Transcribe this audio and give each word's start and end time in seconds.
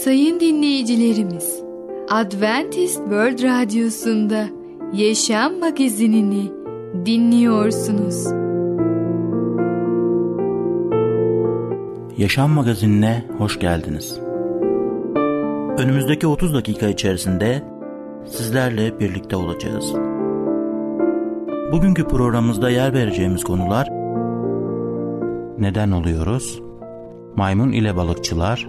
Sayın 0.00 0.40
dinleyicilerimiz, 0.40 1.62
Adventist 2.10 2.96
World 2.96 3.42
Radyosu'nda 3.42 4.46
Yaşam 4.92 5.58
Magazinini 5.58 6.52
dinliyorsunuz. 7.06 8.26
Yaşam 12.18 12.50
Magazinine 12.50 13.24
hoş 13.38 13.58
geldiniz. 13.58 14.18
Önümüzdeki 15.78 16.26
30 16.26 16.54
dakika 16.54 16.86
içerisinde 16.88 17.62
sizlerle 18.26 19.00
birlikte 19.00 19.36
olacağız. 19.36 19.94
Bugünkü 21.72 22.04
programımızda 22.04 22.70
yer 22.70 22.94
vereceğimiz 22.94 23.44
konular 23.44 23.88
Neden 25.58 25.90
oluyoruz? 25.90 26.62
Maymun 27.36 27.72
ile 27.72 27.96
balıkçılar 27.96 28.68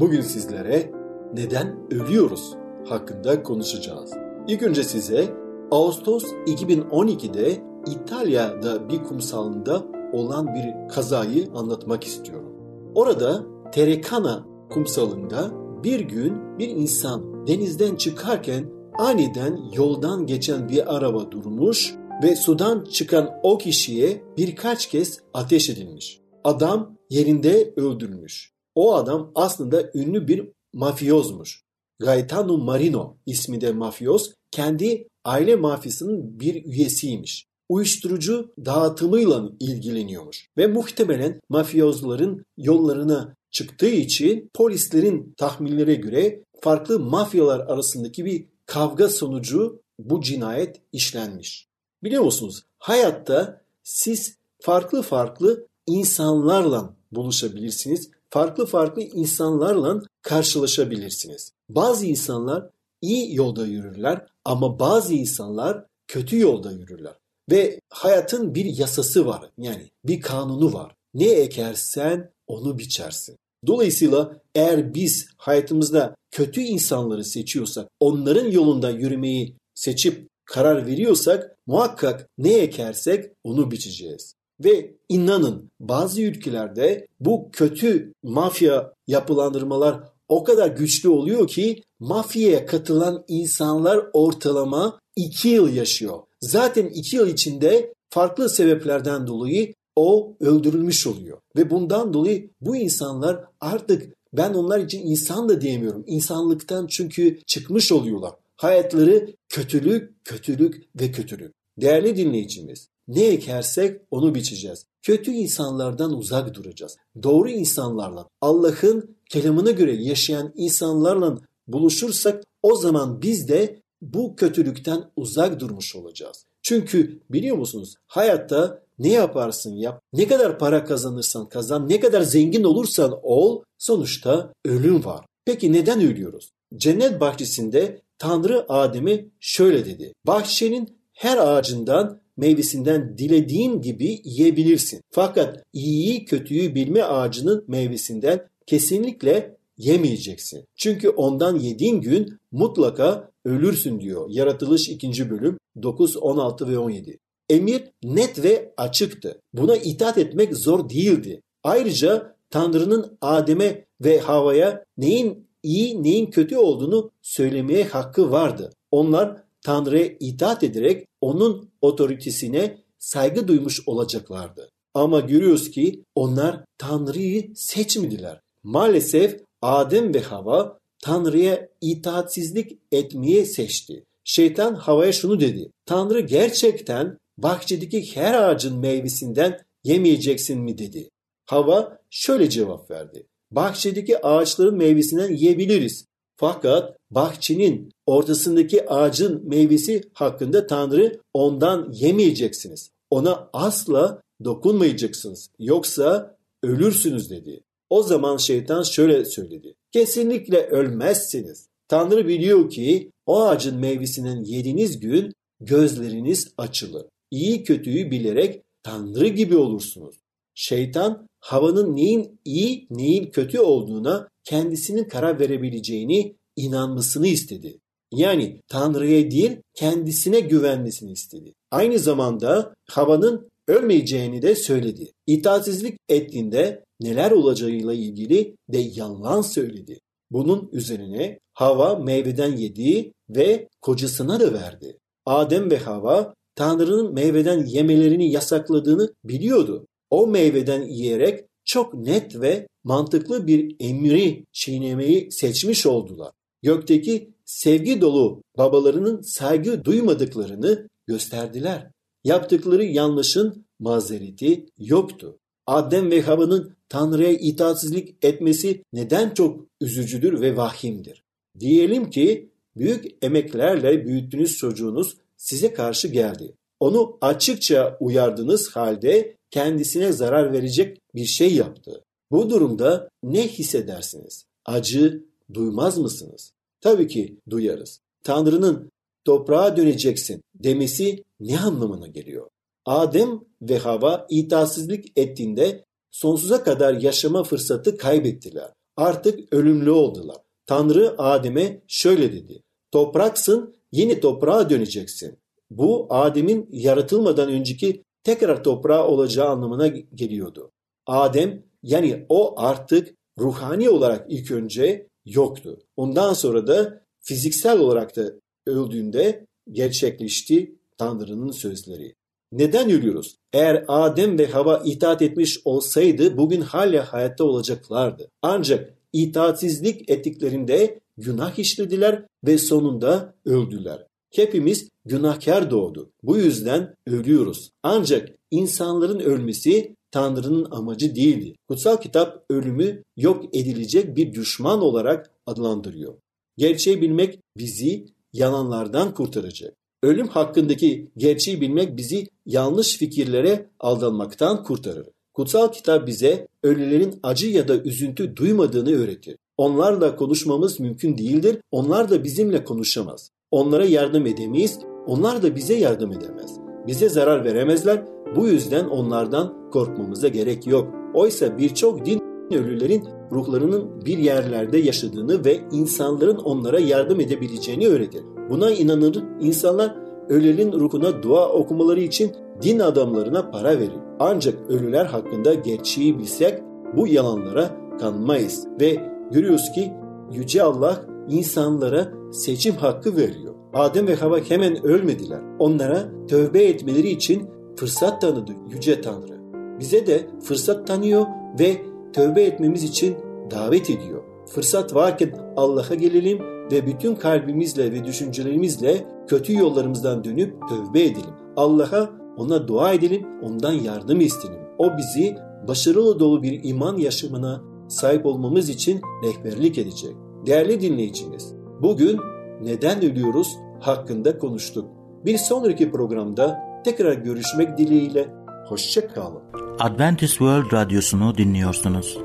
Bugün 0.00 0.20
sizlere 0.20 0.92
neden 1.34 1.76
ölüyoruz 1.90 2.54
hakkında 2.88 3.42
konuşacağız. 3.42 4.12
İlk 4.48 4.62
önce 4.62 4.84
size 4.84 5.34
Ağustos 5.70 6.24
2012'de 6.24 7.62
İtalya'da 7.86 8.88
bir 8.88 8.98
kumsalında 8.98 9.82
olan 10.12 10.54
bir 10.54 10.88
kazayı 10.88 11.48
anlatmak 11.54 12.04
istiyorum. 12.04 12.52
Orada 12.94 13.42
Terekana 13.72 14.46
kumsalında 14.70 15.50
bir 15.84 16.00
gün 16.00 16.58
bir 16.58 16.68
insan 16.68 17.46
denizden 17.46 17.96
çıkarken 17.96 18.64
aniden 18.98 19.58
yoldan 19.76 20.26
geçen 20.26 20.68
bir 20.68 20.96
araba 20.96 21.30
durmuş 21.30 21.94
ve 22.22 22.36
sudan 22.36 22.84
çıkan 22.84 23.30
o 23.42 23.58
kişiye 23.58 24.22
birkaç 24.36 24.86
kez 24.86 25.20
ateş 25.34 25.70
edilmiş. 25.70 26.20
Adam 26.44 26.96
yerinde 27.10 27.74
öldürülmüş. 27.76 28.55
O 28.76 28.94
adam 28.94 29.32
aslında 29.34 29.90
ünlü 29.94 30.28
bir 30.28 30.48
mafyozmuş. 30.72 31.62
Gaetano 31.98 32.58
Marino 32.58 33.16
isminde 33.26 33.72
mafyoz 33.72 34.34
kendi 34.50 35.08
aile 35.24 35.56
mafyasının 35.56 36.40
bir 36.40 36.64
üyesiymiş. 36.64 37.46
Uyuşturucu 37.68 38.52
dağıtımıyla 38.64 39.48
ilgileniyormuş 39.60 40.48
ve 40.58 40.66
muhtemelen 40.66 41.40
mafyozların 41.48 42.44
yollarına 42.56 43.34
çıktığı 43.50 43.88
için 43.88 44.50
polislerin 44.54 45.34
tahminlere 45.36 45.94
göre 45.94 46.44
farklı 46.60 47.00
mafyalar 47.00 47.60
arasındaki 47.60 48.24
bir 48.24 48.44
kavga 48.66 49.08
sonucu 49.08 49.80
bu 49.98 50.20
cinayet 50.20 50.80
işlenmiş. 50.92 51.68
Biliyor 52.02 52.22
musunuz? 52.22 52.62
Hayatta 52.78 53.60
siz 53.82 54.36
farklı 54.60 55.02
farklı 55.02 55.66
insanlarla 55.86 56.96
buluşabilirsiniz. 57.12 58.10
Farklı 58.30 58.66
farklı 58.66 59.02
insanlarla 59.02 60.02
karşılaşabilirsiniz. 60.22 61.52
Bazı 61.68 62.06
insanlar 62.06 62.70
iyi 63.02 63.34
yolda 63.34 63.66
yürürler 63.66 64.26
ama 64.44 64.78
bazı 64.78 65.14
insanlar 65.14 65.84
kötü 66.08 66.38
yolda 66.40 66.72
yürürler. 66.72 67.14
Ve 67.50 67.80
hayatın 67.90 68.54
bir 68.54 68.64
yasası 68.64 69.26
var. 69.26 69.50
Yani 69.58 69.90
bir 70.04 70.20
kanunu 70.20 70.72
var. 70.72 70.94
Ne 71.14 71.28
ekersen 71.28 72.30
onu 72.46 72.78
biçersin. 72.78 73.36
Dolayısıyla 73.66 74.40
eğer 74.54 74.94
biz 74.94 75.28
hayatımızda 75.36 76.14
kötü 76.30 76.60
insanları 76.60 77.24
seçiyorsak, 77.24 77.88
onların 78.00 78.50
yolunda 78.50 78.90
yürümeyi 78.90 79.56
seçip 79.74 80.28
karar 80.44 80.86
veriyorsak 80.86 81.56
muhakkak 81.66 82.28
ne 82.38 82.54
ekersek 82.54 83.30
onu 83.44 83.70
biçeceğiz. 83.70 84.34
Ve 84.64 84.96
inanın 85.08 85.70
bazı 85.80 86.22
ülkelerde 86.22 87.06
bu 87.20 87.50
kötü 87.52 88.12
mafya 88.22 88.92
yapılandırmalar 89.06 90.00
o 90.28 90.44
kadar 90.44 90.68
güçlü 90.68 91.08
oluyor 91.08 91.48
ki 91.48 91.82
mafyaya 92.00 92.66
katılan 92.66 93.24
insanlar 93.28 94.06
ortalama 94.12 95.00
2 95.16 95.48
yıl 95.48 95.74
yaşıyor. 95.74 96.18
Zaten 96.40 96.86
2 96.86 97.16
yıl 97.16 97.28
içinde 97.28 97.94
farklı 98.10 98.50
sebeplerden 98.50 99.26
dolayı 99.26 99.74
o 99.96 100.36
öldürülmüş 100.40 101.06
oluyor. 101.06 101.38
Ve 101.56 101.70
bundan 101.70 102.12
dolayı 102.12 102.50
bu 102.60 102.76
insanlar 102.76 103.44
artık 103.60 104.16
ben 104.32 104.54
onlar 104.54 104.78
için 104.80 105.06
insan 105.06 105.48
da 105.48 105.60
diyemiyorum. 105.60 106.04
İnsanlıktan 106.06 106.86
çünkü 106.86 107.38
çıkmış 107.46 107.92
oluyorlar. 107.92 108.32
Hayatları 108.56 109.34
kötülük, 109.48 110.24
kötülük 110.24 110.88
ve 111.00 111.12
kötülük. 111.12 111.54
Değerli 111.80 112.16
dinleyicimiz, 112.16 112.88
ne 113.08 113.24
ekersek 113.24 114.00
onu 114.10 114.34
biçeceğiz. 114.34 114.86
Kötü 115.02 115.30
insanlardan 115.30 116.12
uzak 116.12 116.54
duracağız. 116.54 116.96
Doğru 117.22 117.50
insanlarla, 117.50 118.28
Allah'ın 118.40 119.16
kelamına 119.30 119.70
göre 119.70 120.02
yaşayan 120.02 120.52
insanlarla 120.56 121.38
buluşursak 121.66 122.44
o 122.62 122.76
zaman 122.76 123.22
biz 123.22 123.48
de 123.48 123.80
bu 124.02 124.36
kötülükten 124.36 125.10
uzak 125.16 125.60
durmuş 125.60 125.96
olacağız. 125.96 126.44
Çünkü 126.62 127.22
biliyor 127.30 127.56
musunuz 127.56 127.94
hayatta 128.06 128.82
ne 128.98 129.08
yaparsın 129.12 129.74
yap, 129.74 130.02
ne 130.12 130.28
kadar 130.28 130.58
para 130.58 130.84
kazanırsan 130.84 131.48
kazan, 131.48 131.88
ne 131.88 132.00
kadar 132.00 132.22
zengin 132.22 132.64
olursan 132.64 133.18
ol 133.22 133.62
sonuçta 133.78 134.52
ölüm 134.64 135.04
var. 135.04 135.26
Peki 135.44 135.72
neden 135.72 136.00
ölüyoruz? 136.00 136.50
Cennet 136.76 137.20
bahçesinde 137.20 138.02
Tanrı 138.18 138.66
Adem'e 138.68 139.26
şöyle 139.40 139.84
dedi. 139.84 140.12
Bahçenin 140.26 140.98
her 141.12 141.38
ağacından 141.38 142.20
meyvesinden 142.36 143.18
dilediğin 143.18 143.80
gibi 143.80 144.20
yiyebilirsin. 144.24 145.00
Fakat 145.10 145.64
iyiyi 145.72 146.24
kötüyü 146.24 146.74
bilme 146.74 147.02
ağacının 147.02 147.64
meyvesinden 147.68 148.48
kesinlikle 148.66 149.56
yemeyeceksin. 149.78 150.64
Çünkü 150.76 151.08
ondan 151.08 151.58
yediğin 151.58 152.00
gün 152.00 152.38
mutlaka 152.52 153.30
ölürsün 153.44 154.00
diyor. 154.00 154.26
Yaratılış 154.30 154.88
2. 154.88 155.30
bölüm 155.30 155.58
9, 155.82 156.16
16 156.16 156.68
ve 156.68 156.78
17. 156.78 157.18
Emir 157.48 157.82
net 158.04 158.44
ve 158.44 158.72
açıktı. 158.76 159.40
Buna 159.52 159.76
itaat 159.76 160.18
etmek 160.18 160.56
zor 160.56 160.88
değildi. 160.88 161.42
Ayrıca 161.62 162.36
Tanrı'nın 162.50 163.18
Adem'e 163.20 163.84
ve 164.00 164.18
Hava'ya 164.18 164.84
neyin 164.98 165.46
iyi 165.62 166.02
neyin 166.02 166.26
kötü 166.26 166.56
olduğunu 166.56 167.10
söylemeye 167.22 167.84
hakkı 167.84 168.30
vardı. 168.30 168.72
Onlar 168.90 169.45
Tanrı'ya 169.66 170.10
itaat 170.20 170.64
ederek 170.64 171.06
onun 171.20 171.70
otoritesine 171.80 172.78
saygı 172.98 173.48
duymuş 173.48 173.88
olacaklardı. 173.88 174.70
Ama 174.94 175.20
görüyoruz 175.20 175.70
ki 175.70 176.04
onlar 176.14 176.64
Tanrı'yı 176.78 177.52
seçmediler. 177.54 178.40
Maalesef 178.62 179.40
Adem 179.62 180.14
ve 180.14 180.20
Hava 180.20 180.78
Tanrı'ya 181.02 181.68
itaatsizlik 181.80 182.78
etmeye 182.92 183.44
seçti. 183.44 184.04
Şeytan 184.24 184.74
Hava'ya 184.74 185.12
şunu 185.12 185.40
dedi. 185.40 185.70
Tanrı 185.86 186.20
gerçekten 186.20 187.18
bahçedeki 187.38 188.16
her 188.16 188.34
ağacın 188.34 188.78
meyvesinden 188.78 189.60
yemeyeceksin 189.84 190.60
mi 190.60 190.78
dedi. 190.78 191.10
Hava 191.46 191.98
şöyle 192.10 192.50
cevap 192.50 192.90
verdi. 192.90 193.26
Bahçedeki 193.50 194.26
ağaçların 194.26 194.76
meyvesinden 194.76 195.32
yiyebiliriz. 195.32 196.04
Fakat 196.36 196.96
bahçenin 197.10 197.92
ortasındaki 198.06 198.90
ağacın 198.90 199.48
meyvesi 199.48 200.02
hakkında 200.12 200.66
Tanrı 200.66 201.20
ondan 201.34 201.92
yemeyeceksiniz. 201.92 202.90
Ona 203.10 203.50
asla 203.52 204.22
dokunmayacaksınız. 204.44 205.50
Yoksa 205.58 206.36
ölürsünüz 206.62 207.30
dedi. 207.30 207.60
O 207.90 208.02
zaman 208.02 208.36
şeytan 208.36 208.82
şöyle 208.82 209.24
söyledi. 209.24 209.74
Kesinlikle 209.92 210.66
ölmezsiniz. 210.66 211.68
Tanrı 211.88 212.28
biliyor 212.28 212.70
ki 212.70 213.10
o 213.26 213.42
ağacın 213.42 213.76
meyvesinden 213.76 214.44
yediğiniz 214.44 215.00
gün 215.00 215.32
gözleriniz 215.60 216.52
açılır. 216.58 217.06
İyi 217.30 217.64
kötüyü 217.64 218.10
bilerek 218.10 218.62
Tanrı 218.82 219.28
gibi 219.28 219.56
olursunuz. 219.56 220.16
Şeytan 220.54 221.28
havanın 221.40 221.96
neyin 221.96 222.40
iyi 222.44 222.86
neyin 222.90 223.30
kötü 223.30 223.58
olduğuna 223.58 224.28
kendisinin 224.46 225.04
karar 225.04 225.40
verebileceğini 225.40 226.36
inanmasını 226.56 227.26
istedi. 227.26 227.78
Yani 228.12 228.60
Tanrı'ya 228.68 229.30
değil 229.30 229.56
kendisine 229.74 230.40
güvenmesini 230.40 231.12
istedi. 231.12 231.52
Aynı 231.70 231.98
zamanda 231.98 232.74
havanın 232.90 233.48
ölmeyeceğini 233.68 234.42
de 234.42 234.54
söyledi. 234.54 235.12
İtaatsizlik 235.26 235.98
ettiğinde 236.08 236.84
neler 237.00 237.30
olacağıyla 237.30 237.92
ilgili 237.92 238.56
de 238.68 238.78
yalan 238.78 239.42
söyledi. 239.42 239.98
Bunun 240.30 240.68
üzerine 240.72 241.38
Hava 241.54 241.94
meyveden 241.94 242.56
yedi 242.56 243.12
ve 243.28 243.68
kocasına 243.82 244.40
da 244.40 244.52
verdi. 244.52 244.98
Adem 245.26 245.70
ve 245.70 245.78
Hava 245.78 246.34
Tanrı'nın 246.54 247.14
meyveden 247.14 247.66
yemelerini 247.66 248.32
yasakladığını 248.32 249.14
biliyordu. 249.24 249.86
O 250.10 250.26
meyveden 250.26 250.82
yiyerek 250.82 251.44
çok 251.66 251.94
net 251.94 252.40
ve 252.40 252.68
mantıklı 252.84 253.46
bir 253.46 253.76
emri 253.80 254.44
çiğnemeyi 254.52 255.32
seçmiş 255.32 255.86
oldular. 255.86 256.32
Gökteki 256.62 257.30
sevgi 257.44 258.00
dolu 258.00 258.42
babalarının 258.58 259.20
saygı 259.20 259.84
duymadıklarını 259.84 260.88
gösterdiler. 261.06 261.90
Yaptıkları 262.24 262.84
yanlışın 262.84 263.66
mazereti 263.78 264.66
yoktu. 264.78 265.38
Adem 265.66 266.10
ve 266.10 266.22
Hava'nın 266.22 266.76
Tanrı'ya 266.88 267.30
itaatsizlik 267.30 268.24
etmesi 268.24 268.82
neden 268.92 269.30
çok 269.30 269.66
üzücüdür 269.80 270.40
ve 270.40 270.56
vahimdir. 270.56 271.24
Diyelim 271.60 272.10
ki 272.10 272.50
büyük 272.76 273.04
emeklerle 273.22 274.06
büyüttüğünüz 274.06 274.56
çocuğunuz 274.56 275.16
size 275.36 275.72
karşı 275.72 276.08
geldi. 276.08 276.55
Onu 276.80 277.18
açıkça 277.20 277.96
uyardığınız 278.00 278.70
halde 278.70 279.36
kendisine 279.50 280.12
zarar 280.12 280.52
verecek 280.52 280.98
bir 281.14 281.24
şey 281.24 281.54
yaptı. 281.54 282.02
Bu 282.30 282.50
durumda 282.50 283.08
ne 283.22 283.48
hissedersiniz? 283.48 284.44
Acı 284.64 285.24
duymaz 285.54 285.98
mısınız? 285.98 286.52
Tabii 286.80 287.08
ki 287.08 287.36
duyarız. 287.50 288.00
Tanrı'nın 288.24 288.90
toprağa 289.24 289.76
döneceksin 289.76 290.42
demesi 290.54 291.24
ne 291.40 291.60
anlamına 291.60 292.06
geliyor? 292.06 292.48
Adem 292.84 293.40
ve 293.62 293.78
Hava 293.78 294.26
itaatsizlik 294.30 295.12
ettiğinde 295.16 295.84
sonsuza 296.10 296.64
kadar 296.64 296.94
yaşama 296.94 297.44
fırsatı 297.44 297.96
kaybettiler. 297.96 298.70
Artık 298.96 299.52
ölümlü 299.52 299.90
oldular. 299.90 300.36
Tanrı 300.66 301.14
Adem'e 301.18 301.82
şöyle 301.88 302.32
dedi. 302.32 302.62
Topraksın, 302.92 303.74
yeni 303.92 304.20
toprağa 304.20 304.70
döneceksin. 304.70 305.38
Bu 305.70 306.06
Adem'in 306.10 306.68
yaratılmadan 306.72 307.48
önceki 307.48 308.04
tekrar 308.24 308.64
toprağa 308.64 309.08
olacağı 309.08 309.48
anlamına 309.48 309.86
geliyordu. 310.14 310.70
Adem 311.06 311.62
yani 311.82 312.26
o 312.28 312.60
artık 312.60 313.14
ruhani 313.38 313.90
olarak 313.90 314.26
ilk 314.28 314.50
önce 314.50 315.08
yoktu. 315.24 315.78
Ondan 315.96 316.32
sonra 316.32 316.66
da 316.66 317.00
fiziksel 317.20 317.78
olarak 317.78 318.16
da 318.16 318.32
öldüğünde 318.66 319.46
gerçekleşti 319.72 320.76
Tanrı'nın 320.98 321.50
sözleri. 321.50 322.14
Neden 322.52 322.90
ölüyoruz? 322.90 323.36
Eğer 323.52 323.84
Adem 323.88 324.38
ve 324.38 324.46
Hava 324.46 324.82
itaat 324.84 325.22
etmiş 325.22 325.60
olsaydı 325.64 326.36
bugün 326.36 326.60
hala 326.60 327.12
hayatta 327.12 327.44
olacaklardı. 327.44 328.30
Ancak 328.42 328.94
itaatsizlik 329.12 330.10
ettiklerinde 330.10 331.00
günah 331.18 331.58
işlediler 331.58 332.26
ve 332.46 332.58
sonunda 332.58 333.34
öldüler. 333.44 334.05
Hepimiz 334.34 334.88
günahkar 335.04 335.70
doğdu. 335.70 336.10
Bu 336.22 336.38
yüzden 336.38 336.94
ölüyoruz. 337.06 337.70
Ancak 337.82 338.28
insanların 338.50 339.20
ölmesi 339.20 339.96
Tanrı'nın 340.10 340.70
amacı 340.70 341.14
değildi. 341.14 341.54
Kutsal 341.68 341.96
kitap 341.96 342.44
ölümü 342.50 343.02
yok 343.16 343.44
edilecek 343.56 344.16
bir 344.16 344.34
düşman 344.34 344.80
olarak 344.80 345.30
adlandırıyor. 345.46 346.14
Gerçeği 346.56 347.02
bilmek 347.02 347.38
bizi 347.56 348.06
yalanlardan 348.32 349.14
kurtaracak. 349.14 349.74
Ölüm 350.02 350.28
hakkındaki 350.28 351.10
gerçeği 351.16 351.60
bilmek 351.60 351.96
bizi 351.96 352.28
yanlış 352.46 352.96
fikirlere 352.96 353.70
aldanmaktan 353.80 354.64
kurtarır. 354.64 355.06
Kutsal 355.34 355.72
kitap 355.72 356.06
bize 356.06 356.48
ölülerin 356.62 357.20
acı 357.22 357.48
ya 357.48 357.68
da 357.68 357.82
üzüntü 357.82 358.36
duymadığını 358.36 358.90
öğretir. 358.90 359.36
Onlarla 359.56 360.16
konuşmamız 360.16 360.80
mümkün 360.80 361.18
değildir. 361.18 361.58
Onlar 361.70 362.10
da 362.10 362.24
bizimle 362.24 362.64
konuşamaz. 362.64 363.30
Onlara 363.50 363.84
yardım 363.84 364.26
edemeyiz. 364.26 364.78
Onlar 365.06 365.42
da 365.42 365.56
bize 365.56 365.74
yardım 365.74 366.12
edemez. 366.12 366.56
Bize 366.86 367.08
zarar 367.08 367.44
veremezler. 367.44 368.02
Bu 368.36 368.48
yüzden 368.48 368.84
onlardan 368.84 369.70
korkmamıza 369.72 370.28
gerek 370.28 370.66
yok. 370.66 370.88
Oysa 371.14 371.58
birçok 371.58 372.06
din 372.06 372.22
ölülerin 372.52 373.08
ruhlarının 373.32 374.04
bir 374.04 374.18
yerlerde 374.18 374.78
yaşadığını 374.78 375.44
ve 375.44 375.60
insanların 375.72 376.36
onlara 376.36 376.78
yardım 376.78 377.20
edebileceğini 377.20 377.88
öğretir. 377.88 378.22
Buna 378.50 378.70
inanır 378.70 379.24
insanlar 379.40 379.96
ölülerin 380.28 380.72
ruhuna 380.72 381.22
dua 381.22 381.48
okumaları 381.48 382.00
için 382.00 382.32
din 382.62 382.78
adamlarına 382.78 383.50
para 383.50 383.78
verir. 383.78 384.00
Ancak 384.18 384.54
ölüler 384.70 385.06
hakkında 385.06 385.54
gerçeği 385.54 386.18
bilsek 386.18 386.54
bu 386.96 387.06
yalanlara 387.06 387.70
kanmayız 388.00 388.66
ve 388.80 388.96
görüyoruz 389.30 389.72
ki 389.74 389.92
Yüce 390.32 390.62
Allah 390.62 391.15
insanlara 391.28 392.12
seçim 392.32 392.74
hakkı 392.74 393.16
veriyor. 393.16 393.54
Adem 393.74 394.06
ve 394.06 394.14
Hava 394.14 394.38
hemen 394.38 394.86
ölmediler. 394.86 395.40
Onlara 395.58 396.08
tövbe 396.28 396.64
etmeleri 396.64 397.08
için 397.08 397.50
fırsat 397.76 398.20
tanıdı 398.20 398.52
Yüce 398.70 399.00
Tanrı. 399.00 399.36
Bize 399.80 400.06
de 400.06 400.26
fırsat 400.42 400.86
tanıyor 400.86 401.26
ve 401.60 401.76
tövbe 402.12 402.42
etmemiz 402.42 402.84
için 402.84 403.16
davet 403.50 403.90
ediyor. 403.90 404.22
Fırsat 404.48 404.94
varken 404.94 405.30
Allah'a 405.56 405.94
gelelim 405.94 406.38
ve 406.72 406.86
bütün 406.86 407.14
kalbimizle 407.14 407.92
ve 407.92 408.04
düşüncelerimizle 408.04 409.04
kötü 409.28 409.58
yollarımızdan 409.58 410.24
dönüp 410.24 410.54
tövbe 410.68 411.02
edelim. 411.02 411.34
Allah'a 411.56 412.10
ona 412.36 412.68
dua 412.68 412.92
edelim, 412.92 413.26
ondan 413.42 413.72
yardım 413.72 414.20
isteyelim. 414.20 414.60
O 414.78 414.86
bizi 414.98 415.36
başarılı 415.68 416.20
dolu 416.20 416.42
bir 416.42 416.60
iman 416.64 416.96
yaşamına 416.96 417.62
sahip 417.88 418.26
olmamız 418.26 418.68
için 418.68 419.00
rehberlik 419.24 419.78
edecek. 419.78 420.16
Değerli 420.46 420.80
dinleyicimiz, 420.80 421.54
bugün 421.82 422.20
neden 422.62 423.04
ölüyoruz 423.04 423.56
hakkında 423.80 424.38
konuştuk. 424.38 424.88
Bir 425.24 425.38
sonraki 425.38 425.90
programda 425.90 426.58
tekrar 426.84 427.12
görüşmek 427.12 427.78
dileğiyle 427.78 428.28
hoşça 428.68 429.08
kalın. 429.08 429.42
Adventist 429.80 430.32
World 430.32 430.72
Radyosu'nu 430.72 431.38
dinliyorsunuz. 431.38 432.18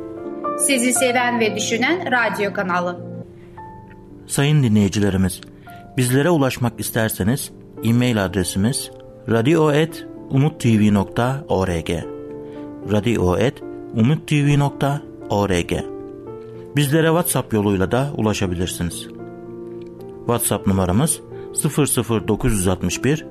Sizi 0.68 0.94
seven 0.94 1.40
ve 1.40 1.56
düşünen 1.56 2.12
radyo 2.12 2.54
kanalı. 2.54 3.00
Sayın 4.28 4.64
dinleyicilerimiz, 4.64 5.42
bizlere 5.98 6.30
ulaşmak 6.30 6.80
isterseniz 6.80 7.52
e-mail 7.84 8.26
adresimiz 8.26 8.92
radio.umutv.org 9.30 11.90
radio.umutv.org 12.92 15.91
Bizlere 16.76 17.08
WhatsApp 17.08 17.54
yoluyla 17.54 17.92
da 17.92 18.12
ulaşabilirsiniz. 18.18 19.08
WhatsApp 20.18 20.68
numaramız 20.68 21.22
00961 21.54 23.26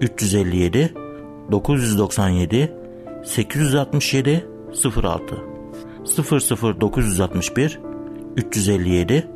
357 0.00 0.94
997 1.52 2.72
867 3.24 4.46
06 5.02 5.36
00961 6.80 7.80
357 8.36 9.28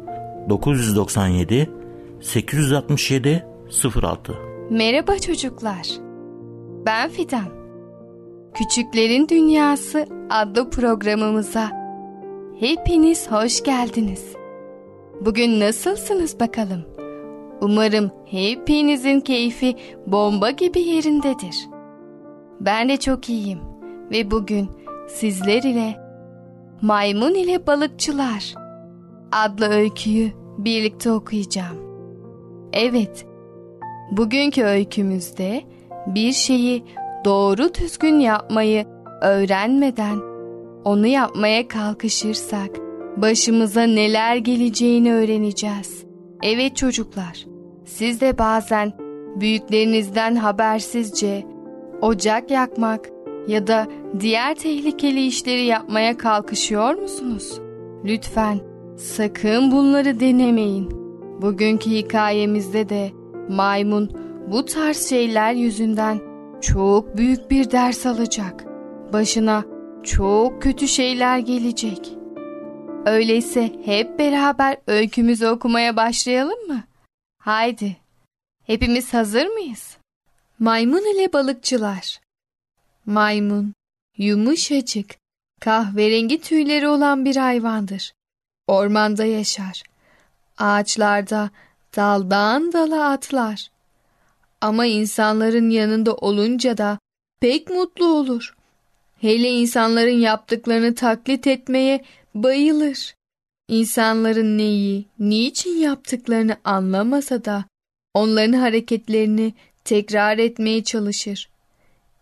997 0.48 1.70
867 2.20 3.46
06 4.02 4.32
Merhaba 4.70 5.18
çocuklar. 5.18 5.88
Ben 6.86 7.10
Fidan. 7.10 7.48
Küçüklerin 8.54 9.28
Dünyası 9.28 10.06
adlı 10.30 10.70
programımıza 10.70 11.83
hepiniz 12.60 13.30
hoş 13.30 13.62
geldiniz. 13.62 14.32
Bugün 15.20 15.60
nasılsınız 15.60 16.40
bakalım? 16.40 16.84
Umarım 17.60 18.10
hepinizin 18.26 19.20
keyfi 19.20 19.76
bomba 20.06 20.50
gibi 20.50 20.80
yerindedir. 20.80 21.68
Ben 22.60 22.88
de 22.88 22.96
çok 22.96 23.28
iyiyim 23.28 23.58
ve 24.10 24.30
bugün 24.30 24.68
sizler 25.08 25.62
ile 25.62 25.96
Maymun 26.82 27.34
ile 27.34 27.66
Balıkçılar 27.66 28.54
adlı 29.32 29.68
öyküyü 29.68 30.30
birlikte 30.58 31.12
okuyacağım. 31.12 31.76
Evet, 32.72 33.26
bugünkü 34.10 34.62
öykümüzde 34.64 35.62
bir 36.06 36.32
şeyi 36.32 36.84
doğru 37.24 37.74
düzgün 37.74 38.18
yapmayı 38.20 38.86
öğrenmeden 39.22 40.33
onu 40.84 41.06
yapmaya 41.06 41.68
kalkışırsak 41.68 42.70
başımıza 43.16 43.82
neler 43.82 44.36
geleceğini 44.36 45.14
öğreneceğiz. 45.14 46.04
Evet 46.42 46.76
çocuklar, 46.76 47.46
siz 47.84 48.20
de 48.20 48.38
bazen 48.38 48.92
büyüklerinizden 49.36 50.36
habersizce 50.36 51.46
ocak 52.00 52.50
yakmak 52.50 53.10
ya 53.48 53.66
da 53.66 53.86
diğer 54.20 54.54
tehlikeli 54.54 55.26
işleri 55.26 55.64
yapmaya 55.64 56.16
kalkışıyor 56.16 56.94
musunuz? 56.94 57.60
Lütfen 58.04 58.58
sakın 58.96 59.72
bunları 59.72 60.20
denemeyin. 60.20 60.90
Bugünkü 61.42 61.90
hikayemizde 61.90 62.88
de 62.88 63.10
maymun 63.48 64.10
bu 64.52 64.64
tarz 64.64 65.08
şeyler 65.08 65.52
yüzünden 65.52 66.18
çok 66.60 67.16
büyük 67.16 67.50
bir 67.50 67.70
ders 67.70 68.06
alacak. 68.06 68.64
Başına 69.12 69.73
çok 70.04 70.62
kötü 70.62 70.88
şeyler 70.88 71.38
gelecek. 71.38 72.12
Öyleyse 73.06 73.72
hep 73.84 74.18
beraber 74.18 74.76
öykümüzü 74.86 75.46
okumaya 75.46 75.96
başlayalım 75.96 76.66
mı? 76.68 76.84
Haydi. 77.38 77.96
Hepimiz 78.66 79.14
hazır 79.14 79.46
mıyız? 79.46 79.96
Maymun 80.58 81.14
ile 81.14 81.32
balıkçılar. 81.32 82.20
Maymun 83.06 83.74
yumuşacık, 84.16 85.14
kahverengi 85.60 86.40
tüyleri 86.40 86.88
olan 86.88 87.24
bir 87.24 87.36
hayvandır. 87.36 88.12
Ormanda 88.66 89.24
yaşar. 89.24 89.82
Ağaçlarda 90.58 91.50
daldan 91.96 92.72
dala 92.72 93.10
atlar. 93.10 93.68
Ama 94.60 94.86
insanların 94.86 95.70
yanında 95.70 96.14
olunca 96.14 96.78
da 96.78 96.98
pek 97.40 97.70
mutlu 97.70 98.06
olur. 98.06 98.54
Hele 99.20 99.50
insanların 99.50 100.18
yaptıklarını 100.18 100.94
taklit 100.94 101.46
etmeye 101.46 102.04
bayılır. 102.34 103.14
İnsanların 103.68 104.58
neyi, 104.58 105.06
niçin 105.18 105.78
yaptıklarını 105.78 106.56
anlamasa 106.64 107.44
da 107.44 107.64
onların 108.14 108.52
hareketlerini 108.52 109.54
tekrar 109.84 110.38
etmeye 110.38 110.84
çalışır. 110.84 111.48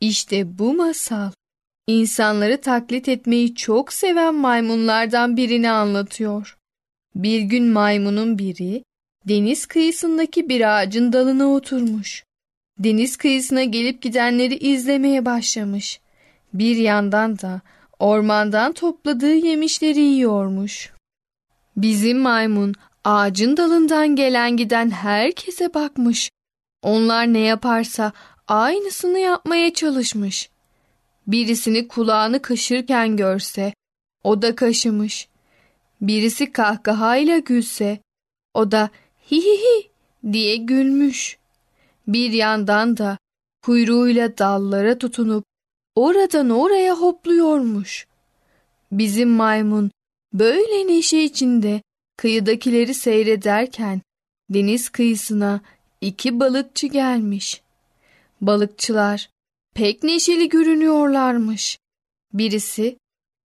İşte 0.01 0.59
bu 0.59 0.75
masal 0.75 1.31
insanları 1.87 2.61
taklit 2.61 3.09
etmeyi 3.09 3.55
çok 3.55 3.93
seven 3.93 4.35
maymunlardan 4.35 5.37
birini 5.37 5.71
anlatıyor. 5.71 6.59
Bir 7.15 7.41
gün 7.41 7.65
maymunun 7.65 8.39
biri 8.39 8.85
deniz 9.29 9.67
kıyısındaki 9.67 10.49
bir 10.49 10.77
ağacın 10.77 11.13
dalına 11.13 11.47
oturmuş. 11.47 12.25
Deniz 12.79 13.17
kıyısına 13.17 13.65
gelip 13.65 14.03
gidenleri 14.03 14.57
izlemeye 14.57 15.25
başlamış. 15.25 16.01
Bir 16.55 16.77
yandan 16.77 17.39
da 17.39 17.61
ormandan 17.99 18.73
topladığı 18.73 19.35
yemişleri 19.35 20.01
yiyormuş. 20.01 20.93
Bizim 21.77 22.19
maymun 22.19 22.75
ağacın 23.05 23.57
dalından 23.57 24.17
gelen 24.17 24.57
giden 24.57 24.91
herkese 24.91 25.75
bakmış. 25.75 26.31
Onlar 26.83 27.33
ne 27.33 27.39
yaparsa 27.39 28.13
aynısını 28.49 29.19
yapmaya 29.19 29.75
çalışmış. 29.75 30.51
Birisini 31.27 31.89
kulağını 31.89 32.43
kaşırken 32.43 33.17
görse 33.17 33.75
o 34.25 34.43
da 34.43 34.57
kaşımış. 34.57 35.29
Birisi 36.01 36.53
kahkahayla 36.53 37.39
gülse 37.39 37.99
o 38.55 38.71
da 38.71 38.91
hi 39.31 39.37
hi 39.37 39.59
hi 39.59 39.91
diye 40.33 40.57
gülmüş. 40.57 41.39
Bir 42.07 42.33
yandan 42.33 42.97
da 42.97 43.19
kuyruğuyla 43.63 44.39
dallara 44.39 44.99
tutunup 44.99 45.45
oradan 45.95 46.51
oraya 46.51 46.95
hopluyormuş. 46.95 48.07
Bizim 48.93 49.29
maymun 49.29 49.91
böyle 50.33 50.87
neşe 50.87 51.19
içinde 51.19 51.83
kıyıdakileri 52.17 52.95
seyrederken 52.95 54.03
deniz 54.51 54.89
kıyısına 54.89 55.61
iki 56.01 56.41
balıkçı 56.41 56.87
gelmiş. 56.87 57.63
Balıkçılar 58.41 59.31
pek 59.75 60.03
neşeli 60.03 60.49
görünüyorlarmış. 60.49 61.79
Birisi, 62.33 62.97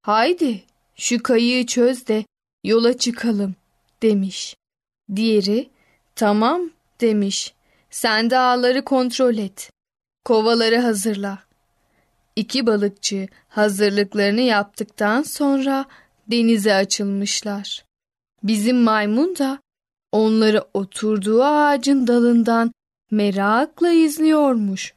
haydi 0.02 0.64
şu 0.96 1.24
kayığı 1.24 1.66
çöz 1.66 2.08
de 2.08 2.26
yola 2.64 2.98
çıkalım 2.98 3.56
demiş. 4.02 4.56
Diğeri, 5.16 5.70
tamam 6.16 6.70
demiş. 7.02 7.54
Sen 7.90 8.30
de 8.30 8.38
ağları 8.38 8.84
kontrol 8.84 9.38
et. 9.38 9.72
Kovaları 10.26 10.78
hazırla. 10.78 11.47
İki 12.38 12.66
balıkçı 12.66 13.28
hazırlıklarını 13.48 14.42
yaptıktan 14.42 15.22
sonra 15.22 15.86
denize 16.28 16.74
açılmışlar. 16.74 17.86
Bizim 18.44 18.78
maymun 18.78 19.36
da 19.38 19.60
onları 20.12 20.66
oturduğu 20.74 21.44
ağacın 21.44 22.08
dalından 22.08 22.72
merakla 23.12 23.92
izliyormuş. 23.92 24.94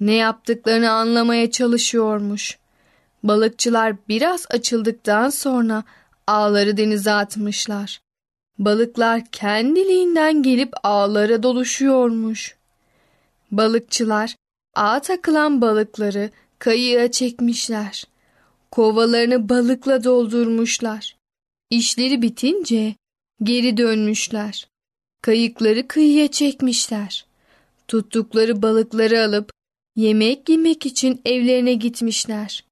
Ne 0.00 0.12
yaptıklarını 0.12 0.90
anlamaya 0.90 1.50
çalışıyormuş. 1.50 2.58
Balıkçılar 3.22 3.96
biraz 4.08 4.46
açıldıktan 4.50 5.30
sonra 5.30 5.84
ağları 6.26 6.76
denize 6.76 7.12
atmışlar. 7.12 8.00
Balıklar 8.58 9.22
kendiliğinden 9.32 10.42
gelip 10.42 10.72
ağlara 10.82 11.42
doluşuyormuş. 11.42 12.56
Balıkçılar 13.50 14.34
ağa 14.74 15.00
takılan 15.00 15.60
balıkları 15.60 16.30
kayığa 16.62 17.10
çekmişler. 17.10 18.04
Kovalarını 18.70 19.48
balıkla 19.48 20.04
doldurmuşlar. 20.04 21.16
İşleri 21.70 22.22
bitince 22.22 22.94
geri 23.42 23.76
dönmüşler. 23.76 24.68
Kayıkları 25.22 25.88
kıyıya 25.88 26.28
çekmişler. 26.28 27.26
Tuttukları 27.88 28.62
balıkları 28.62 29.24
alıp 29.24 29.50
yemek 29.96 30.48
yemek 30.48 30.86
için 30.86 31.20
evlerine 31.24 31.74
gitmişler. 31.74 32.64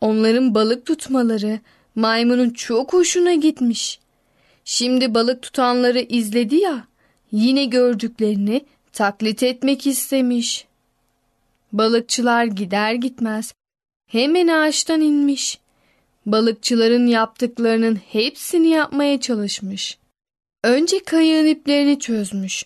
Onların 0.00 0.54
balık 0.54 0.86
tutmaları 0.86 1.60
maymunun 1.94 2.50
çok 2.50 2.92
hoşuna 2.92 3.34
gitmiş. 3.34 4.00
Şimdi 4.64 5.14
balık 5.14 5.42
tutanları 5.42 6.00
izledi 6.00 6.56
ya, 6.56 6.88
yine 7.32 7.64
gördüklerini 7.64 8.64
taklit 8.92 9.42
etmek 9.42 9.86
istemiş. 9.86 10.66
Balıkçılar 11.74 12.44
gider 12.44 12.94
gitmez 12.94 13.54
hemen 14.10 14.48
ağaçtan 14.48 15.00
inmiş. 15.00 15.58
Balıkçıların 16.26 17.06
yaptıklarının 17.06 17.96
hepsini 17.96 18.68
yapmaya 18.68 19.20
çalışmış. 19.20 19.98
Önce 20.64 21.04
kayığın 21.04 21.46
iplerini 21.46 21.98
çözmüş. 21.98 22.64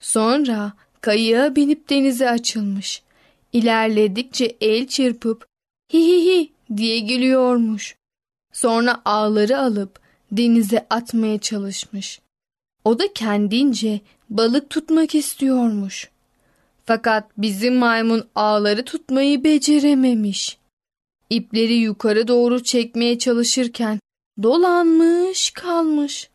Sonra 0.00 0.72
kayığa 1.00 1.56
binip 1.56 1.90
denize 1.90 2.30
açılmış. 2.30 3.02
İlerledikçe 3.52 4.56
el 4.60 4.86
çırpıp 4.86 5.46
hi 5.92 5.98
hi 5.98 6.26
hi 6.26 6.52
diye 6.76 7.00
gülüyormuş. 7.00 7.96
Sonra 8.52 9.02
ağları 9.04 9.58
alıp 9.58 10.00
denize 10.32 10.86
atmaya 10.90 11.38
çalışmış. 11.38 12.20
O 12.84 12.98
da 12.98 13.12
kendince 13.12 14.00
balık 14.30 14.70
tutmak 14.70 15.14
istiyormuş. 15.14 16.13
Fakat 16.86 17.30
bizim 17.38 17.76
maymun 17.76 18.24
ağları 18.34 18.84
tutmayı 18.84 19.44
becerememiş. 19.44 20.58
İpleri 21.30 21.74
yukarı 21.74 22.28
doğru 22.28 22.62
çekmeye 22.62 23.18
çalışırken 23.18 23.98
dolanmış 24.42 25.50
kalmış. 25.50 26.30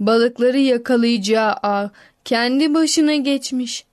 Balıkları 0.00 0.58
yakalayacağı 0.58 1.52
ağ 1.52 1.90
kendi 2.24 2.74
başına 2.74 3.14
geçmiş. 3.14 3.84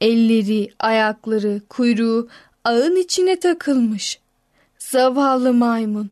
Elleri, 0.00 0.70
ayakları, 0.78 1.60
kuyruğu 1.68 2.28
ağın 2.64 2.96
içine 2.96 3.40
takılmış. 3.40 4.18
Zavallı 4.78 5.52
maymun 5.52 6.10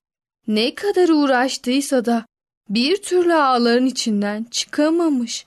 ne 0.48 0.74
kadar 0.74 1.08
uğraştıysa 1.08 2.04
da 2.04 2.26
bir 2.68 2.96
türlü 2.96 3.34
ağların 3.34 3.86
içinden 3.86 4.46
çıkamamış. 4.50 5.46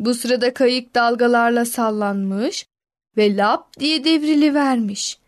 Bu 0.00 0.14
sırada 0.14 0.54
kayık 0.54 0.94
dalgalarla 0.94 1.64
sallanmış 1.64 2.66
ve 3.16 3.36
lap 3.36 3.80
diye 3.80 4.04
devrili 4.04 4.54
vermiş. 4.54 5.18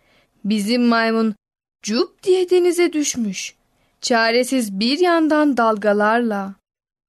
Bizim 0.45 0.87
maymun 0.87 1.35
cup 1.83 2.23
diye 2.23 2.51
denize 2.51 2.93
düşmüş. 2.93 3.55
Çaresiz 4.01 4.81
bir 4.81 4.99
yandan 4.99 5.57
dalgalarla, 5.57 6.55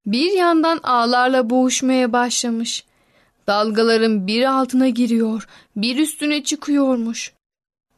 bir 0.05 0.31
yandan 0.31 0.79
ağlarla 0.83 1.49
boğuşmaya 1.49 2.13
başlamış. 2.13 2.85
Dalgaların 3.47 4.27
bir 4.27 4.43
altına 4.43 4.89
giriyor, 4.89 5.47
bir 5.75 5.97
üstüne 5.97 6.43
çıkıyormuş. 6.43 7.33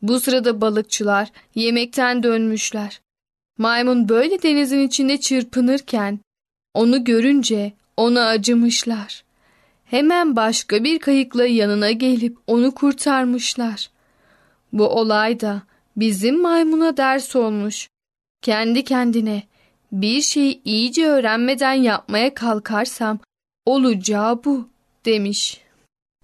Bu 0.01 0.19
sırada 0.19 0.61
balıkçılar 0.61 1.31
yemekten 1.55 2.23
dönmüşler. 2.23 3.01
Maymun 3.57 4.09
böyle 4.09 4.41
denizin 4.41 4.87
içinde 4.87 5.19
çırpınırken 5.19 6.19
onu 6.73 7.03
görünce 7.03 7.73
ona 7.97 8.27
acımışlar. 8.27 9.24
Hemen 9.85 10.35
başka 10.35 10.83
bir 10.83 10.99
kayıkla 10.99 11.45
yanına 11.45 11.91
gelip 11.91 12.37
onu 12.47 12.71
kurtarmışlar. 12.71 13.89
Bu 14.73 14.89
olay 14.89 15.39
da 15.39 15.61
bizim 15.97 16.41
maymuna 16.41 16.97
ders 16.97 17.35
olmuş. 17.35 17.89
Kendi 18.41 18.83
kendine 18.83 19.43
bir 19.91 20.21
şeyi 20.21 20.61
iyice 20.63 21.05
öğrenmeden 21.07 21.73
yapmaya 21.73 22.33
kalkarsam 22.33 23.19
olacağı 23.65 24.43
bu 24.43 24.67
demiş. 25.05 25.61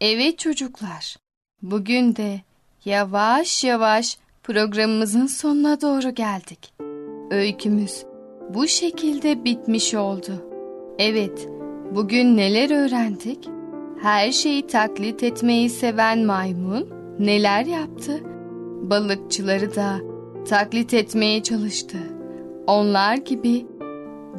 Evet 0.02 0.40
çocuklar, 0.40 1.16
bugün 1.62 2.16
de 2.16 2.42
yavaş 2.86 3.64
yavaş 3.64 4.18
programımızın 4.44 5.26
sonuna 5.26 5.82
doğru 5.82 6.16
geldik. 6.16 6.74
Öykümüz 7.32 8.06
bu 8.50 8.68
şekilde 8.68 9.44
bitmiş 9.44 9.94
oldu. 9.94 10.46
Evet, 11.00 11.48
bugün 11.96 12.38
neler 12.38 12.86
öğrendik? 12.86 13.50
Her 14.02 14.32
şeyi 14.32 14.68
taklit 14.68 15.24
etmeyi 15.24 15.70
seven 15.70 16.26
maymun 16.26 16.88
neler 17.20 17.66
yaptı? 17.66 18.20
Balıkçıları 18.82 19.76
da 19.76 20.00
taklit 20.50 20.94
etmeye 20.94 21.44
çalıştı. 21.44 21.98
Onlar 22.68 23.16
gibi 23.16 23.66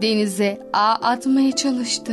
denize 0.03 0.69
ağ 0.73 0.93
atmaya 0.93 1.53
çalıştı. 1.53 2.13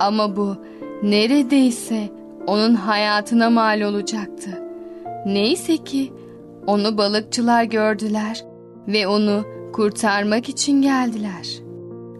Ama 0.00 0.36
bu 0.36 0.56
neredeyse 1.02 2.08
onun 2.46 2.74
hayatına 2.74 3.50
mal 3.50 3.80
olacaktı. 3.80 4.62
Neyse 5.26 5.76
ki 5.76 6.12
onu 6.66 6.98
balıkçılar 6.98 7.64
gördüler 7.64 8.44
ve 8.88 9.08
onu 9.08 9.44
kurtarmak 9.72 10.48
için 10.48 10.82
geldiler. 10.82 11.48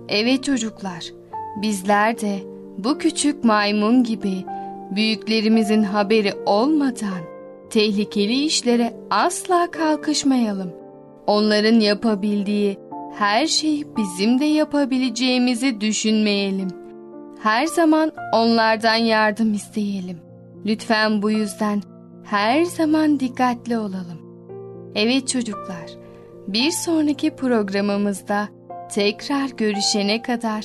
Evet 0.08 0.44
çocuklar, 0.44 1.12
bizler 1.56 2.20
de 2.20 2.38
bu 2.78 2.98
küçük 2.98 3.44
maymun 3.44 4.04
gibi 4.04 4.44
büyüklerimizin 4.90 5.82
haberi 5.82 6.32
olmadan 6.46 7.22
tehlikeli 7.70 8.44
işlere 8.44 8.96
asla 9.10 9.70
kalkışmayalım. 9.70 10.72
Onların 11.26 11.80
yapabildiği 11.80 12.78
her 13.18 13.46
şeyi 13.46 13.86
bizim 13.96 14.40
de 14.40 14.44
yapabileceğimizi 14.44 15.80
düşünmeyelim. 15.80 16.68
Her 17.42 17.66
zaman 17.66 18.12
onlardan 18.32 18.94
yardım 18.94 19.54
isteyelim. 19.54 20.18
Lütfen 20.66 21.22
bu 21.22 21.30
yüzden 21.30 21.82
her 22.24 22.64
zaman 22.64 23.20
dikkatli 23.20 23.78
olalım. 23.78 24.18
Evet 24.94 25.28
çocuklar, 25.28 25.90
bir 26.48 26.70
sonraki 26.70 27.36
programımızda 27.36 28.48
tekrar 28.94 29.48
görüşene 29.48 30.22
kadar 30.22 30.64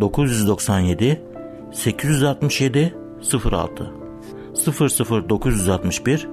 997 0.00 1.20
867 1.72 2.94
06 3.44 3.92
00961 5.28 6.28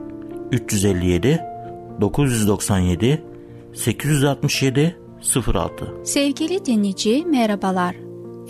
357 0.51 1.41
997 2.01 3.21
867 3.73 4.95
06 5.53 5.93
Sevgili 6.03 6.65
dinleyici 6.65 7.25
merhabalar. 7.25 7.95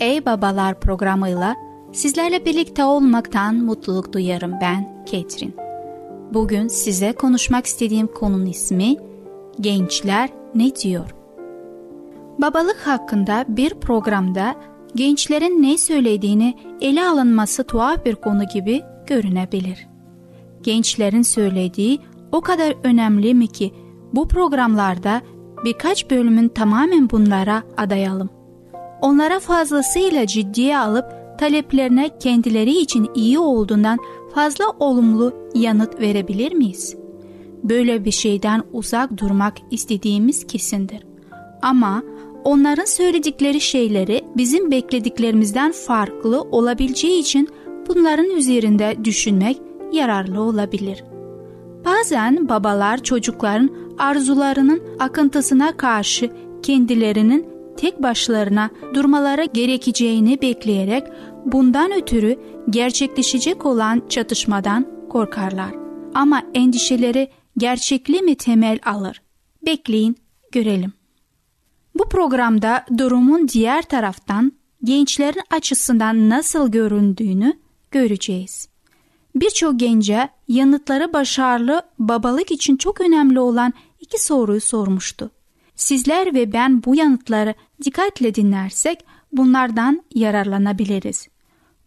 Ey 0.00 0.26
Babalar 0.26 0.80
programıyla 0.80 1.56
sizlerle 1.92 2.44
birlikte 2.44 2.84
olmaktan 2.84 3.54
mutluluk 3.54 4.12
duyarım 4.12 4.52
ben 4.60 5.04
Ketrin. 5.06 5.56
Bugün 6.34 6.68
size 6.68 7.12
konuşmak 7.12 7.66
istediğim 7.66 8.06
konunun 8.06 8.46
ismi 8.46 8.96
Gençler 9.60 10.30
ne 10.54 10.76
diyor? 10.76 11.14
Babalık 12.38 12.86
hakkında 12.86 13.44
bir 13.48 13.74
programda 13.74 14.54
gençlerin 14.94 15.62
ne 15.62 15.78
söylediğini 15.78 16.54
ele 16.80 17.06
alınması 17.06 17.64
tuhaf 17.64 18.04
bir 18.04 18.14
konu 18.14 18.44
gibi 18.54 18.82
görünebilir. 19.06 19.86
Gençlerin 20.62 21.22
söylediği 21.22 21.98
o 22.32 22.40
kadar 22.40 22.74
önemli 22.84 23.34
mi 23.34 23.46
ki 23.46 23.72
bu 24.12 24.28
programlarda 24.28 25.22
birkaç 25.64 26.10
bölümün 26.10 26.48
tamamen 26.48 27.10
bunlara 27.10 27.62
adayalım. 27.76 28.30
Onlara 29.00 29.40
fazlasıyla 29.40 30.26
ciddiye 30.26 30.78
alıp 30.78 31.04
taleplerine 31.38 32.10
kendileri 32.18 32.78
için 32.78 33.10
iyi 33.14 33.38
olduğundan 33.38 33.98
fazla 34.34 34.64
olumlu 34.80 35.34
yanıt 35.54 36.00
verebilir 36.00 36.52
miyiz? 36.52 36.96
Böyle 37.62 38.04
bir 38.04 38.10
şeyden 38.10 38.62
uzak 38.72 39.16
durmak 39.16 39.56
istediğimiz 39.70 40.46
kesindir. 40.46 41.06
Ama 41.62 42.02
onların 42.44 42.84
söyledikleri 42.84 43.60
şeyleri 43.60 44.24
bizim 44.36 44.70
beklediklerimizden 44.70 45.72
farklı 45.72 46.42
olabileceği 46.42 47.20
için 47.20 47.48
bunların 47.88 48.30
üzerinde 48.30 48.96
düşünmek 49.04 49.58
yararlı 49.92 50.40
olabilir. 50.40 51.04
Bazen 51.84 52.48
babalar 52.48 53.02
çocukların 53.02 53.70
arzularının 53.98 54.82
akıntısına 54.98 55.76
karşı 55.76 56.30
kendilerinin 56.62 57.46
tek 57.76 58.02
başlarına 58.02 58.70
durmaları 58.94 59.44
gerekeceğini 59.44 60.42
bekleyerek 60.42 61.04
bundan 61.44 61.92
ötürü 61.92 62.38
gerçekleşecek 62.70 63.66
olan 63.66 64.02
çatışmadan 64.08 64.86
korkarlar. 65.10 65.74
Ama 66.14 66.42
endişeleri 66.54 67.30
gerçekli 67.58 68.22
mi 68.22 68.34
temel 68.34 68.78
alır? 68.84 69.22
Bekleyin, 69.66 70.16
görelim. 70.52 71.01
Bu 71.94 72.08
programda 72.08 72.84
durumun 72.98 73.48
diğer 73.48 73.82
taraftan 73.82 74.52
gençlerin 74.84 75.42
açısından 75.50 76.28
nasıl 76.30 76.70
göründüğünü 76.70 77.58
göreceğiz. 77.90 78.68
Birçok 79.34 79.80
gence 79.80 80.28
yanıtları 80.48 81.12
başarılı 81.12 81.82
babalık 81.98 82.50
için 82.50 82.76
çok 82.76 83.00
önemli 83.00 83.40
olan 83.40 83.72
iki 84.00 84.22
soruyu 84.22 84.60
sormuştu. 84.60 85.30
Sizler 85.76 86.34
ve 86.34 86.52
ben 86.52 86.84
bu 86.84 86.96
yanıtları 86.96 87.54
dikkatle 87.84 88.34
dinlersek 88.34 89.04
bunlardan 89.32 90.02
yararlanabiliriz. 90.14 91.28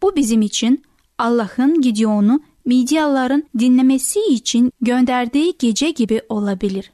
Bu 0.02 0.16
bizim 0.16 0.42
için 0.42 0.82
Allah'ın 1.18 1.80
Gideon'u 1.80 2.40
Midyalıların 2.64 3.44
dinlemesi 3.58 4.20
için 4.20 4.72
gönderdiği 4.80 5.54
gece 5.58 5.90
gibi 5.90 6.22
olabilir. 6.28 6.92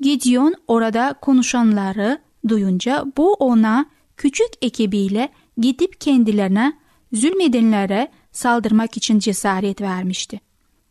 Gideon 0.00 0.54
orada 0.68 1.14
konuşanları 1.20 2.18
duyunca 2.48 3.04
bu 3.16 3.32
ona 3.32 3.86
küçük 4.16 4.48
ekibiyle 4.62 5.28
gidip 5.58 6.00
kendilerine 6.00 6.72
zulmedenlere 7.12 8.08
saldırmak 8.32 8.96
için 8.96 9.18
cesaret 9.18 9.80
vermişti. 9.80 10.40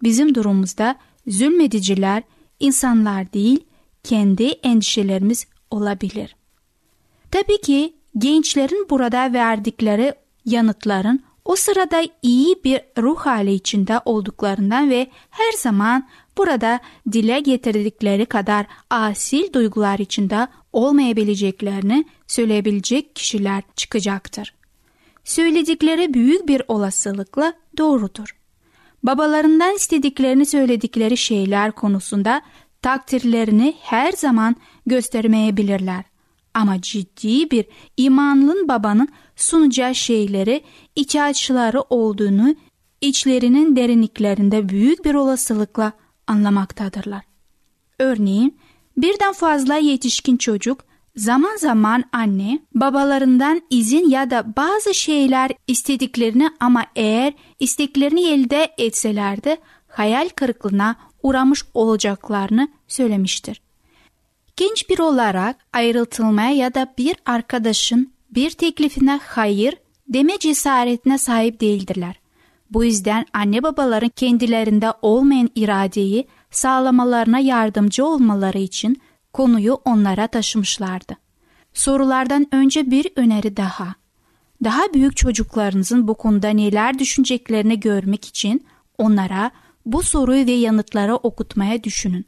Bizim 0.04 0.36
durumumuzda 0.36 0.96
zulmediciler 1.28 2.24
insanlar 2.60 3.34
değil, 3.34 3.66
kendi 4.04 4.44
endişelerimiz 4.44 5.46
olabilir. 5.72 6.36
Tabii 7.32 7.62
ki 7.62 7.94
gençlerin 8.18 8.88
burada 8.90 9.34
verdikleri 9.34 10.14
yanıtların 10.46 11.24
o 11.46 11.56
sırada 11.56 12.04
iyi 12.22 12.56
bir 12.64 12.82
ruh 12.98 13.20
hali 13.20 13.54
içinde 13.54 14.00
olduklarından 14.06 14.90
ve 14.90 15.08
her 15.30 15.52
zaman 15.58 16.08
burada 16.38 16.80
dile 17.12 17.40
getirdikleri 17.40 18.26
kadar 18.26 18.66
asil 18.90 19.54
duygular 19.54 20.00
içinde 20.00 20.48
olmayabileceklerini 20.74 22.06
söyleyebilecek 22.28 23.16
kişiler 23.16 23.64
çıkacaktır. 23.76 24.54
Söyledikleri 25.24 26.14
büyük 26.14 26.48
bir 26.48 26.62
olasılıkla 26.68 27.54
doğrudur. 27.78 28.36
Babalarından 29.04 29.76
istediklerini 29.76 30.46
söyledikleri 30.46 31.18
şeyler 31.18 31.72
konusunda 31.72 32.42
takdirlerini 32.82 33.74
her 33.82 34.12
zaman 34.12 34.56
göstermeyebilirler. 34.86 36.04
Ama 36.54 36.82
ciddi 36.82 37.52
bir 37.52 37.66
imanlın 37.98 38.68
babanın 38.68 39.08
sunacağı 39.36 39.96
şeyleri 39.96 40.62
ihtiyaçları 40.96 41.82
olduğunu 41.82 42.56
içlerinin 43.02 43.76
derinliklerinde 43.76 44.70
büyük 44.70 45.06
bir 45.06 45.16
olasılıkla 45.16 45.92
anlamaktadırlar. 46.28 47.24
Örneğin 48.00 48.58
birden 48.98 49.34
fazla 49.34 49.76
yetişkin 49.76 50.38
çocuk 50.38 50.86
zaman 51.16 51.58
zaman 51.58 52.04
anne 52.12 52.60
babalarından 52.76 53.62
izin 53.70 54.10
ya 54.10 54.30
da 54.30 54.54
bazı 54.58 54.94
şeyler 54.94 55.52
istediklerini 55.68 56.50
ama 56.60 56.86
eğer 56.96 57.34
isteklerini 57.60 58.28
elde 58.28 58.74
etselerdi 58.78 59.58
hayal 59.88 60.30
kırıklığına 60.30 60.96
uğramış 61.24 61.64
olacaklarını 61.74 62.68
söylemiştir. 62.88 63.62
Genç 64.56 64.90
bir 64.90 65.00
olarak 65.00 65.56
ayrıltılmaya 65.74 66.52
ya 66.56 66.74
da 66.74 66.94
bir 66.98 67.16
arkadaşın 67.26 68.14
bir 68.30 68.52
teklifine 68.52 69.20
hayır 69.24 69.76
deme 70.08 70.38
cesaretine 70.40 71.18
sahip 71.18 71.62
değildirler. 71.62 72.23
Bu 72.74 72.84
yüzden 72.84 73.26
anne 73.34 73.64
babaların 73.64 74.10
kendilerinde 74.10 74.94
olmayan 75.02 75.50
iradeyi 75.56 76.28
sağlamalarına 76.52 77.40
yardımcı 77.40 78.06
olmaları 78.06 78.58
için 78.58 79.02
konuyu 79.34 79.74
onlara 79.74 80.28
taşımışlardı. 80.28 81.18
Sorulardan 81.74 82.48
önce 82.52 82.92
bir 82.92 83.08
öneri 83.16 83.58
daha. 83.58 83.96
Daha 84.64 84.94
büyük 84.94 85.18
çocuklarınızın 85.18 86.08
bu 86.08 86.16
konuda 86.16 86.50
neler 86.50 87.00
düşüneceklerini 87.00 87.80
görmek 87.80 88.26
için 88.26 88.66
onlara 88.98 89.52
bu 89.86 90.04
soruyu 90.04 90.48
ve 90.48 90.52
yanıtları 90.52 91.16
okutmaya 91.16 91.84
düşünün. 91.84 92.26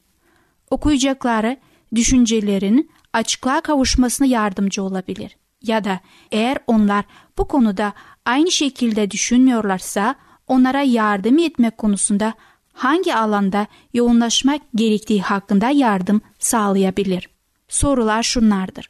Okuyacakları 0.69 1.57
düşüncelerin 1.95 2.91
açıklığa 3.13 3.61
kavuşmasına 3.61 4.27
yardımcı 4.27 4.83
olabilir. 4.83 5.37
Ya 5.63 5.83
da 5.83 5.99
eğer 6.31 6.57
onlar 6.67 7.05
bu 7.37 7.47
konuda 7.47 7.93
aynı 8.25 8.51
şekilde 8.51 9.11
düşünmüyorlarsa 9.11 10.15
onlara 10.47 10.81
yardım 10.81 11.37
etmek 11.37 11.77
konusunda 11.77 12.33
hangi 12.73 13.15
alanda 13.15 13.67
yoğunlaşmak 13.93 14.61
gerektiği 14.75 15.21
hakkında 15.21 15.69
yardım 15.69 16.21
sağlayabilir. 16.39 17.29
Sorular 17.67 18.23
şunlardır. 18.23 18.89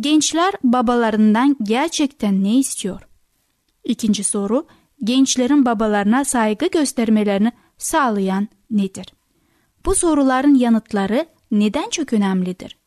Gençler 0.00 0.54
babalarından 0.64 1.56
gerçekten 1.62 2.44
ne 2.44 2.58
istiyor? 2.58 3.08
İkinci 3.84 4.24
soru, 4.24 4.66
gençlerin 5.04 5.64
babalarına 5.64 6.24
saygı 6.24 6.66
göstermelerini 6.66 7.52
sağlayan 7.78 8.48
nedir? 8.70 9.06
Bu 9.84 9.94
soruların 9.94 10.54
yanıtları 10.54 11.26
neden 11.50 11.90
çok 11.90 12.12
önemlidir? 12.12 12.78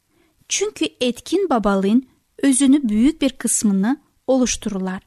Çünkü 0.49 0.85
etkin 1.01 1.49
babalığın 1.49 2.07
özünü 2.43 2.89
büyük 2.89 3.21
bir 3.21 3.29
kısmını 3.29 3.97
oluştururlar. 4.27 5.01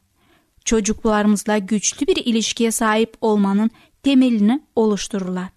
Çocuklarımızla 0.64 1.59
güçlü 1.59 2.07
bir 2.07 2.16
ilişkiye 2.16 2.71
sahip 2.71 3.16
olmanın 3.21 3.71
temelini 4.03 4.61
oluştururlar. 4.77 5.49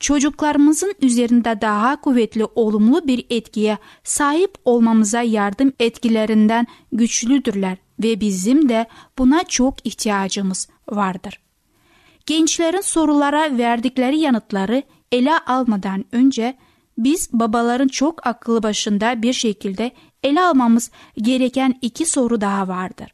Çocuklarımızın 0.00 0.94
üzerinde 1.00 1.60
daha 1.60 2.00
kuvvetli 2.00 2.44
olumlu 2.44 3.06
bir 3.08 3.26
etkiye 3.30 3.78
sahip 4.04 4.54
olmamıza 4.64 5.22
yardım 5.22 5.72
etkilerinden 5.80 6.66
güçlüdürler 6.92 7.76
ve 8.02 8.20
bizim 8.20 8.68
de 8.68 8.86
buna 9.18 9.44
çok 9.44 9.86
ihtiyacımız 9.86 10.68
vardır. 10.90 11.40
Gençlerin 12.26 12.80
sorulara 12.80 13.58
verdikleri 13.58 14.18
yanıtları 14.18 14.82
ele 15.12 15.38
almadan 15.38 16.04
önce 16.12 16.56
biz 16.98 17.32
babaların 17.32 17.88
çok 17.88 18.26
akıllı 18.26 18.62
başında 18.62 19.22
bir 19.22 19.32
şekilde 19.32 19.92
ele 20.22 20.40
almamız 20.40 20.90
gereken 21.16 21.78
iki 21.82 22.06
soru 22.06 22.40
daha 22.40 22.68
vardır. 22.68 23.13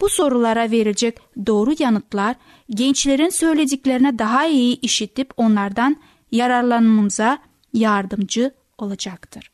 Bu 0.00 0.08
sorulara 0.08 0.70
verilecek 0.70 1.18
doğru 1.46 1.74
yanıtlar 1.78 2.36
gençlerin 2.70 3.28
söylediklerine 3.28 4.18
daha 4.18 4.46
iyi 4.46 4.80
işitip 4.80 5.30
onlardan 5.36 5.96
yararlanmamıza 6.32 7.38
yardımcı 7.72 8.54
olacaktır. 8.78 9.50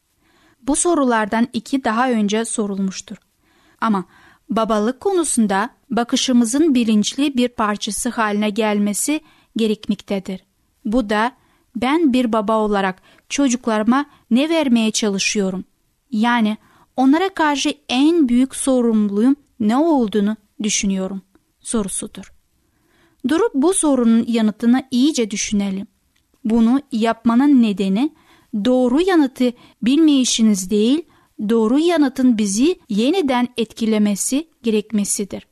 Bu 0.63 0.77
sorulardan 0.77 1.49
iki 1.53 1.85
daha 1.85 2.11
önce 2.11 2.45
sorulmuştur. 2.45 3.17
Ama 3.81 4.05
babalık 4.51 5.01
konusunda 5.01 5.71
bakışımızın 5.91 6.75
bilinçli 6.75 7.37
bir 7.37 7.49
parçası 7.49 8.09
haline 8.09 8.51
gelmesi 8.51 9.21
gerekmektedir. 9.57 10.45
Bu 10.85 11.11
da 11.11 11.33
ben 11.77 12.13
bir 12.13 12.33
baba 12.33 12.59
olarak 12.59 13.03
çocuklarıma 13.29 14.07
ne 14.31 14.49
vermeye 14.49 14.91
çalışıyorum? 14.91 15.65
Yani 16.11 16.57
onlara 16.97 17.29
karşı 17.29 17.75
en 17.89 18.29
büyük 18.29 18.57
sorumluluğum 18.57 19.37
ne 19.61 19.77
olduğunu 19.77 20.37
düşünüyorum 20.63 21.23
sorusudur. 21.61 22.33
Durup 23.29 23.55
bu 23.55 23.75
sorunun 23.75 24.25
yanıtını 24.29 24.83
iyice 24.91 25.31
düşünelim. 25.31 25.87
Bunu 26.45 26.81
yapmanın 26.93 27.63
nedeni 27.63 28.13
doğru 28.65 29.01
yanıtı 29.01 29.53
bilmeyişiniz 29.83 30.71
değil, 30.71 31.03
doğru 31.49 31.79
yanıtın 31.79 32.39
bizi 32.39 32.81
yeniden 32.89 33.49
etkilemesi 33.57 34.49
gerekmesidir. 34.63 35.47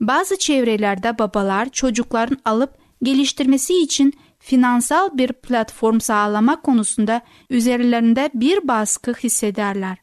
Bazı 0.00 0.38
çevrelerde 0.38 1.18
babalar 1.18 1.68
çocukların 1.68 2.38
alıp 2.44 2.78
geliştirmesi 3.02 3.82
için 3.82 4.12
finansal 4.38 5.18
bir 5.18 5.32
platform 5.32 6.00
sağlamak 6.00 6.62
konusunda 6.62 7.22
üzerlerinde 7.50 8.30
bir 8.34 8.68
baskı 8.68 9.12
hissederler. 9.12 9.98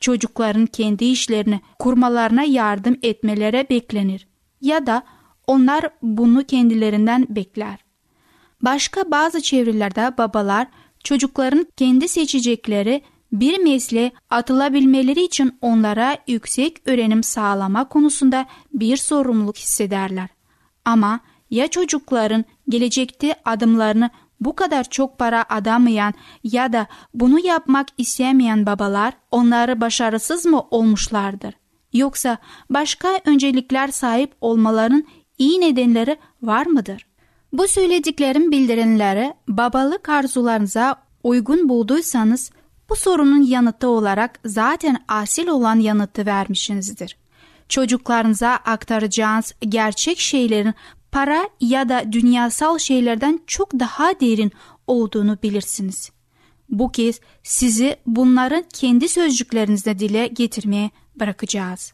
Çocukların 0.00 0.66
kendi 0.66 1.04
işlerini 1.04 1.60
kurmalarına 1.78 2.42
yardım 2.42 2.96
etmelere 3.02 3.66
beklenir 3.70 4.28
ya 4.60 4.86
da 4.86 5.02
onlar 5.46 5.88
bunu 6.02 6.44
kendilerinden 6.44 7.26
bekler. 7.28 7.78
Başka 8.62 9.10
bazı 9.10 9.42
çevrelerde 9.42 10.18
babalar 10.18 10.66
çocukların 11.04 11.66
kendi 11.76 12.08
seçecekleri 12.08 13.02
bir 13.32 13.58
mesleğe 13.58 14.12
atılabilmeleri 14.30 15.22
için 15.22 15.58
onlara 15.62 16.18
yüksek 16.26 16.88
öğrenim 16.88 17.22
sağlama 17.22 17.88
konusunda 17.88 18.46
bir 18.72 18.96
sorumluluk 18.96 19.56
hissederler. 19.56 20.28
Ama 20.84 21.20
ya 21.50 21.68
çocukların 21.68 22.44
gelecekte 22.68 23.34
adımlarını 23.44 24.10
bu 24.40 24.56
kadar 24.56 24.84
çok 24.84 25.18
para 25.18 25.44
adamayan 25.48 26.14
ya 26.44 26.72
da 26.72 26.86
bunu 27.14 27.46
yapmak 27.46 27.88
istemeyen 27.98 28.66
babalar 28.66 29.14
onları 29.30 29.80
başarısız 29.80 30.46
mı 30.46 30.62
olmuşlardır? 30.70 31.54
Yoksa 31.92 32.38
başka 32.70 33.20
öncelikler 33.24 33.88
sahip 33.88 34.34
olmaların 34.40 35.04
iyi 35.38 35.60
nedenleri 35.60 36.16
var 36.42 36.66
mıdır? 36.66 37.06
Bu 37.52 37.68
söylediklerim 37.68 38.50
bildirimleri 38.50 39.34
babalık 39.48 40.08
arzularınıza 40.08 40.96
uygun 41.22 41.68
bulduysanız 41.68 42.50
bu 42.88 42.96
sorunun 42.96 43.42
yanıtı 43.42 43.88
olarak 43.88 44.40
zaten 44.44 44.96
asil 45.08 45.48
olan 45.48 45.78
yanıtı 45.78 46.26
vermişsinizdir. 46.26 47.16
Çocuklarınıza 47.68 48.50
aktaracağınız 48.50 49.54
gerçek 49.60 50.18
şeylerin 50.18 50.74
para 51.12 51.48
ya 51.60 51.88
da 51.88 52.12
dünyasal 52.12 52.78
şeylerden 52.78 53.40
çok 53.46 53.72
daha 53.72 54.20
derin 54.20 54.52
olduğunu 54.86 55.38
bilirsiniz. 55.42 56.10
Bu 56.68 56.92
kez 56.92 57.20
sizi 57.42 57.96
bunların 58.06 58.64
kendi 58.72 59.08
sözcüklerinizde 59.08 59.98
dile 59.98 60.26
getirmeye 60.26 60.90
bırakacağız. 61.20 61.92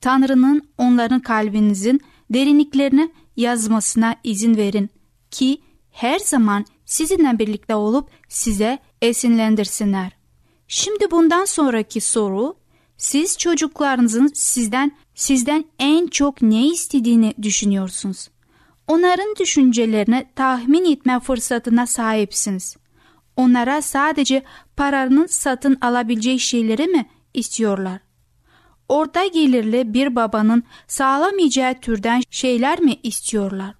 Tanrı'nın 0.00 0.68
onların 0.78 1.20
kalbinizin 1.20 2.00
derinliklerini 2.30 3.12
yazmasına 3.36 4.16
izin 4.24 4.56
verin 4.56 4.90
ki 5.30 5.60
her 5.90 6.18
zaman 6.18 6.64
sizinle 6.84 7.38
birlikte 7.38 7.74
olup 7.74 8.10
size 8.28 8.78
esinlendirsinler. 9.02 10.12
Şimdi 10.68 11.10
bundan 11.10 11.44
sonraki 11.44 12.00
soru 12.00 12.56
siz 12.96 13.38
çocuklarınızın 13.38 14.30
sizden 14.34 14.92
sizden 15.14 15.64
en 15.78 16.06
çok 16.06 16.42
ne 16.42 16.66
istediğini 16.66 17.34
düşünüyorsunuz. 17.42 18.28
Onların 18.88 19.34
düşüncelerini 19.40 20.26
tahmin 20.36 20.92
etme 20.92 21.20
fırsatına 21.20 21.86
sahipsiniz. 21.86 22.76
Onlara 23.36 23.82
sadece 23.82 24.42
paranın 24.76 25.26
satın 25.26 25.78
alabileceği 25.80 26.40
şeyleri 26.40 26.86
mi 26.86 27.06
istiyorlar? 27.34 28.00
Orta 28.88 29.26
gelirli 29.26 29.94
bir 29.94 30.16
babanın 30.16 30.62
sağlamayacağı 30.88 31.80
türden 31.80 32.22
şeyler 32.30 32.80
mi 32.80 32.96
istiyorlar? 33.02 33.74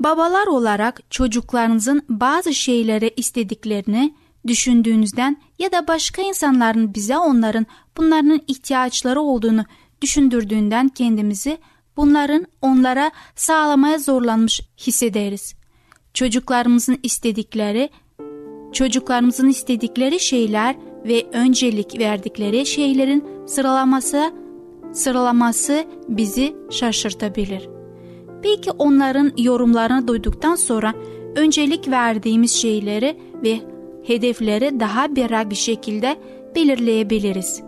Babalar 0.00 0.46
olarak 0.46 1.10
çocuklarınızın 1.10 2.02
bazı 2.08 2.54
şeyleri 2.54 3.14
istediklerini 3.16 4.14
düşündüğünüzden 4.46 5.36
ya 5.58 5.72
da 5.72 5.88
başka 5.88 6.22
insanların 6.22 6.94
bize 6.94 7.18
onların 7.18 7.66
bunların 7.96 8.40
ihtiyaçları 8.46 9.20
olduğunu 9.20 9.64
düşündürdüğünden 10.02 10.88
kendimizi 10.88 11.58
bunların 11.96 12.46
onlara 12.62 13.10
sağlamaya 13.34 13.98
zorlanmış 13.98 14.60
hissederiz. 14.78 15.54
Çocuklarımızın 16.14 16.98
istedikleri, 17.02 17.90
çocuklarımızın 18.72 19.48
istedikleri 19.48 20.20
şeyler 20.20 20.76
ve 21.04 21.26
öncelik 21.32 21.98
verdikleri 21.98 22.66
şeylerin 22.66 23.24
sıralaması 23.46 24.32
sıralaması 24.92 25.84
bizi 26.08 26.56
şaşırtabilir. 26.70 27.68
Belki 28.44 28.70
onların 28.70 29.32
yorumlarını 29.38 30.08
duyduktan 30.08 30.54
sonra 30.54 30.94
öncelik 31.36 31.88
verdiğimiz 31.88 32.52
şeyleri 32.52 33.18
ve 33.44 33.60
hedefleri 34.08 34.80
daha 34.80 35.16
berrak 35.16 35.50
bir 35.50 35.54
şekilde 35.54 36.16
belirleyebiliriz. 36.56 37.62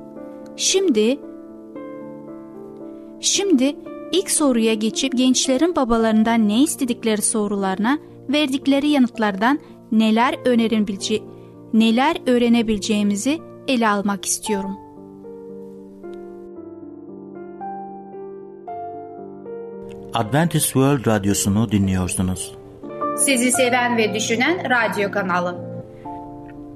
Şimdi 0.57 1.18
Şimdi 3.20 3.76
ilk 4.12 4.31
soruya 4.31 4.74
geçip 4.74 5.16
gençlerin 5.16 5.76
babalarından 5.76 6.48
ne 6.48 6.62
istedikleri 6.62 7.22
sorularına 7.22 7.98
verdikleri 8.29 8.88
yanıtlardan 8.88 9.59
neler 9.92 10.35
önerebileceği 10.44 11.22
neler 11.72 12.16
öğrenebileceğimizi 12.26 13.38
ele 13.68 13.88
almak 13.88 14.24
istiyorum. 14.24 14.76
Adventist 20.14 20.64
World 20.64 21.07
Radyosu'nu 21.07 21.72
dinliyorsunuz. 21.72 22.55
Sizi 23.16 23.53
seven 23.53 23.96
ve 23.96 24.14
düşünen 24.14 24.70
radyo 24.70 25.11
kanalı. 25.11 25.69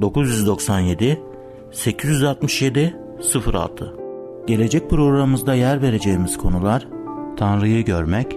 997 0.00 1.20
867 1.72 2.96
06 3.52 3.94
Gelecek 4.46 4.90
programımızda 4.90 5.54
yer 5.54 5.82
vereceğimiz 5.82 6.38
konular 6.38 6.88
Tanrı'yı 7.36 7.84
görmek, 7.84 8.36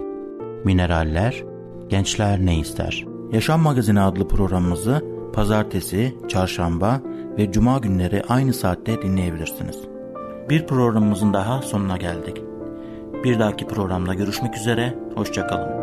mineraller, 0.63 1.43
gençler 1.89 2.45
ne 2.45 2.59
ister? 2.59 3.05
Yaşam 3.31 3.61
Magazini 3.61 4.01
adlı 4.01 4.27
programımızı 4.27 5.05
pazartesi, 5.33 6.15
çarşamba 6.27 7.01
ve 7.37 7.51
cuma 7.51 7.77
günleri 7.77 8.23
aynı 8.29 8.53
saatte 8.53 9.01
dinleyebilirsiniz. 9.01 9.77
Bir 10.49 10.67
programımızın 10.67 11.33
daha 11.33 11.61
sonuna 11.61 11.97
geldik. 11.97 12.41
Bir 13.23 13.39
dahaki 13.39 13.67
programda 13.67 14.13
görüşmek 14.13 14.57
üzere, 14.57 14.95
hoşçakalın. 15.15 15.78